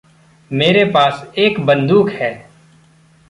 [0.51, 2.49] मेरे पास एक बंदूक है।